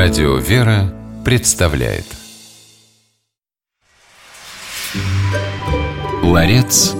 [0.00, 2.06] Радио «Вера» представляет.
[6.22, 6.94] Ларец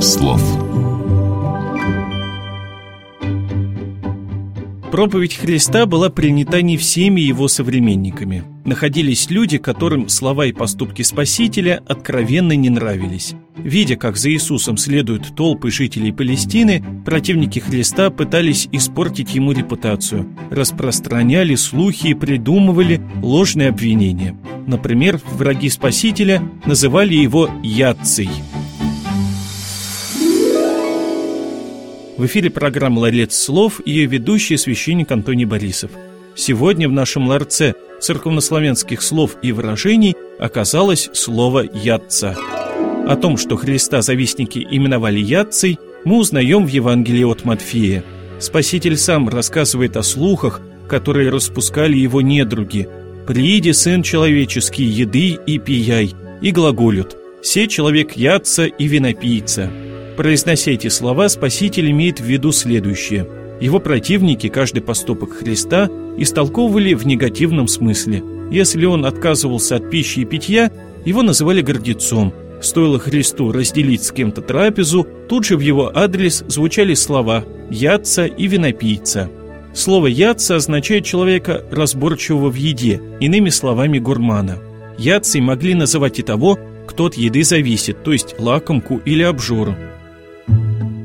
[0.00, 0.40] слов
[4.90, 8.44] Проповедь Христа была принята не всеми его современниками.
[8.64, 13.34] Находились люди, которым слова и поступки Спасителя откровенно не нравились.
[13.56, 21.54] Видя, как за Иисусом следуют толпы жителей Палестины, противники Христа пытались испортить ему репутацию, распространяли
[21.54, 24.38] слухи и придумывали ложные обвинения.
[24.66, 28.30] Например, враги Спасителя называли его «Яций»,
[32.18, 35.92] В эфире программа «Ларец слов» и ее ведущий священник Антоний Борисов.
[36.34, 42.36] Сегодня в нашем ларце церковнославянских слов и выражений оказалось слово «ятца».
[43.06, 48.02] О том, что Христа завистники именовали «ятцей», мы узнаем в Евангелии от Матфея.
[48.40, 52.88] Спаситель сам рассказывает о слухах, которые распускали его недруги.
[53.28, 59.70] «Прииди, сын человеческий, еды и пияй», и глаголют «Се человек ятца и винопийца».
[60.18, 63.24] Произнося эти слова, Спаситель имеет в виду следующее.
[63.60, 68.24] Его противники каждый поступок Христа истолковывали в негативном смысле.
[68.50, 70.72] Если он отказывался от пищи и питья,
[71.04, 72.34] его называли гордецом.
[72.60, 78.48] Стоило Христу разделить с кем-то трапезу, тут же в его адрес звучали слова «ядца» и
[78.48, 79.30] «винопийца».
[79.72, 84.58] Слово «ядца» означает человека, разборчивого в еде, иными словами гурмана.
[84.98, 89.76] Ядцей могли называть и того, кто от еды зависит, то есть лакомку или обжору.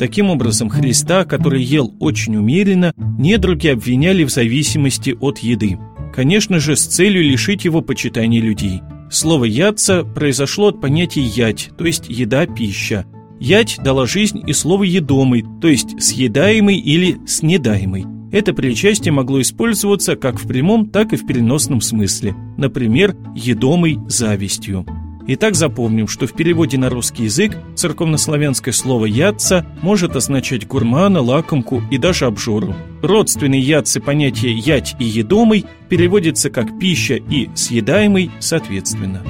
[0.04, 5.80] Таким образом, Христа, который ел очень умеренно, недруги обвиняли в зависимости от еды.
[6.14, 8.82] Конечно же, с целью лишить его почитания людей.
[9.10, 13.06] Слово «ядца» произошло от понятия «ять», то есть «еда-пища».
[13.40, 18.04] «Ять» дала жизнь и слово «едомый», то есть «съедаемый» или «снедаемый».
[18.34, 22.36] Это причастие могло использоваться как в прямом, так и в переносном смысле.
[22.58, 24.86] Например, «едомый завистью».
[25.26, 31.82] Итак, запомним, что в переводе на русский язык церковнославянское слово «ятца» может означать гурмана, лакомку
[31.90, 32.76] и даже обжору.
[33.02, 39.24] Родственный ятцы понятие «ять» и «едомый» переводится как «пища» и «съедаемый» соответственно.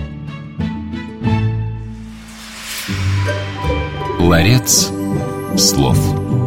[4.20, 4.92] Ларец
[5.58, 6.43] слов.